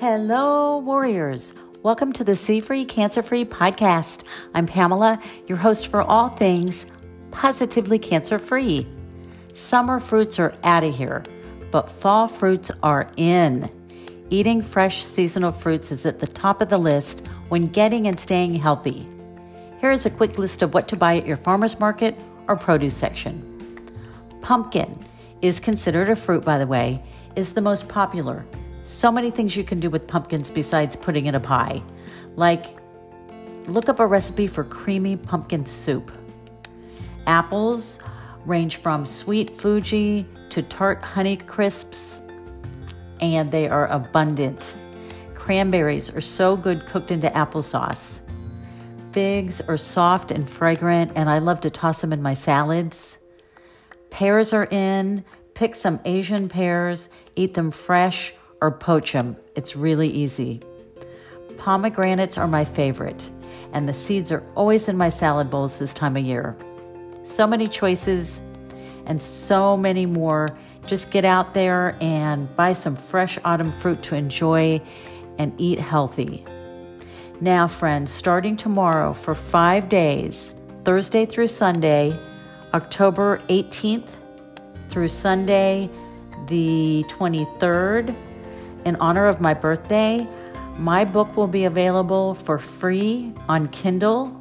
Hello, 0.00 0.78
warriors. 0.78 1.54
Welcome 1.82 2.12
to 2.12 2.22
the 2.22 2.36
C 2.36 2.60
Free 2.60 2.84
Cancer 2.84 3.20
Free 3.20 3.44
podcast. 3.44 4.22
I'm 4.54 4.64
Pamela, 4.64 5.20
your 5.48 5.58
host 5.58 5.88
for 5.88 6.02
all 6.02 6.28
things 6.28 6.86
positively 7.32 7.98
cancer 7.98 8.38
free. 8.38 8.86
Summer 9.54 9.98
fruits 9.98 10.38
are 10.38 10.54
out 10.62 10.84
of 10.84 10.94
here, 10.94 11.24
but 11.72 11.90
fall 11.90 12.28
fruits 12.28 12.70
are 12.84 13.10
in. 13.16 13.68
Eating 14.30 14.62
fresh 14.62 15.04
seasonal 15.04 15.50
fruits 15.50 15.90
is 15.90 16.06
at 16.06 16.20
the 16.20 16.28
top 16.28 16.60
of 16.60 16.68
the 16.68 16.78
list 16.78 17.26
when 17.48 17.66
getting 17.66 18.06
and 18.06 18.20
staying 18.20 18.54
healthy. 18.54 19.04
Here 19.80 19.90
is 19.90 20.06
a 20.06 20.10
quick 20.10 20.38
list 20.38 20.62
of 20.62 20.74
what 20.74 20.86
to 20.86 20.96
buy 20.96 21.16
at 21.16 21.26
your 21.26 21.38
farmer's 21.38 21.80
market 21.80 22.16
or 22.46 22.54
produce 22.54 22.96
section. 22.96 23.42
Pumpkin 24.42 25.04
is 25.42 25.58
considered 25.58 26.08
a 26.08 26.14
fruit, 26.14 26.44
by 26.44 26.56
the 26.56 26.68
way, 26.68 27.02
is 27.34 27.54
the 27.54 27.60
most 27.60 27.88
popular 27.88 28.46
so 28.82 29.12
many 29.12 29.30
things 29.30 29.56
you 29.56 29.64
can 29.64 29.80
do 29.80 29.90
with 29.90 30.06
pumpkins 30.06 30.50
besides 30.50 30.96
putting 30.96 31.26
in 31.26 31.34
a 31.34 31.40
pie. 31.40 31.82
Like, 32.36 32.66
look 33.66 33.88
up 33.88 34.00
a 34.00 34.06
recipe 34.06 34.46
for 34.46 34.64
creamy 34.64 35.16
pumpkin 35.16 35.66
soup. 35.66 36.10
Apples 37.26 37.98
range 38.46 38.76
from 38.76 39.04
sweet 39.04 39.60
Fuji 39.60 40.26
to 40.50 40.62
tart 40.62 41.02
honey 41.02 41.36
crisps, 41.36 42.20
and 43.20 43.50
they 43.52 43.68
are 43.68 43.86
abundant. 43.88 44.76
Cranberries 45.34 46.10
are 46.14 46.20
so 46.20 46.56
good 46.56 46.86
cooked 46.86 47.10
into 47.10 47.28
applesauce. 47.30 48.20
Figs 49.12 49.60
are 49.62 49.76
soft 49.76 50.30
and 50.30 50.48
fragrant, 50.48 51.12
and 51.14 51.28
I 51.28 51.38
love 51.38 51.60
to 51.62 51.70
toss 51.70 52.00
them 52.00 52.12
in 52.12 52.22
my 52.22 52.34
salads. 52.34 53.18
Pears 54.10 54.52
are 54.52 54.66
in. 54.66 55.24
Pick 55.54 55.74
some 55.74 55.98
Asian 56.04 56.48
pears, 56.48 57.08
eat 57.34 57.54
them 57.54 57.72
fresh 57.72 58.32
or 58.60 58.70
poach 58.70 59.12
them. 59.12 59.36
It's 59.54 59.76
really 59.76 60.08
easy. 60.08 60.60
Pomegranates 61.56 62.38
are 62.38 62.48
my 62.48 62.64
favorite, 62.64 63.30
and 63.72 63.88
the 63.88 63.92
seeds 63.92 64.30
are 64.30 64.44
always 64.54 64.88
in 64.88 64.96
my 64.96 65.08
salad 65.08 65.50
bowls 65.50 65.78
this 65.78 65.92
time 65.92 66.16
of 66.16 66.22
year. 66.22 66.56
So 67.24 67.46
many 67.46 67.68
choices 67.68 68.40
and 69.06 69.20
so 69.20 69.76
many 69.76 70.06
more. 70.06 70.56
Just 70.86 71.10
get 71.10 71.24
out 71.24 71.54
there 71.54 71.96
and 72.00 72.54
buy 72.56 72.72
some 72.72 72.96
fresh 72.96 73.38
autumn 73.44 73.70
fruit 73.70 74.02
to 74.04 74.14
enjoy 74.14 74.80
and 75.38 75.52
eat 75.58 75.78
healthy. 75.78 76.44
Now, 77.40 77.66
friends, 77.66 78.10
starting 78.12 78.56
tomorrow 78.56 79.12
for 79.12 79.34
five 79.34 79.88
days, 79.88 80.54
Thursday 80.84 81.26
through 81.26 81.48
Sunday, 81.48 82.18
October 82.74 83.40
18th 83.48 84.08
through 84.88 85.08
Sunday, 85.08 85.90
the 86.46 87.04
23rd, 87.08 88.16
in 88.84 88.96
honor 88.96 89.26
of 89.26 89.40
my 89.40 89.54
birthday, 89.54 90.26
my 90.76 91.04
book 91.04 91.36
will 91.36 91.46
be 91.46 91.64
available 91.64 92.34
for 92.34 92.58
free 92.58 93.32
on 93.48 93.68
Kindle. 93.68 94.38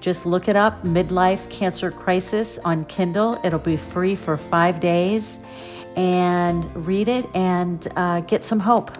Just 0.00 0.26
look 0.26 0.48
it 0.48 0.56
up 0.56 0.82
Midlife 0.82 1.48
Cancer 1.50 1.90
Crisis 1.90 2.58
on 2.64 2.84
Kindle. 2.84 3.40
It'll 3.44 3.58
be 3.58 3.76
free 3.76 4.16
for 4.16 4.36
five 4.36 4.80
days. 4.80 5.38
And 5.96 6.86
read 6.86 7.08
it 7.08 7.26
and 7.34 7.86
uh, 7.96 8.20
get 8.20 8.44
some 8.44 8.60
hope. 8.60 8.90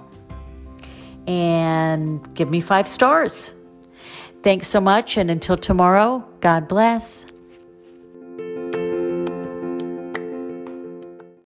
And 1.27 2.34
give 2.34 2.48
me 2.48 2.61
five 2.61 2.89
stars. 2.89 3.52
Thanks 4.42 4.69
so 4.69 4.80
much. 4.80 5.17
And 5.17 5.30
until 5.30 5.56
tomorrow, 5.56 6.27
God 6.41 6.69
bless. 6.69 7.27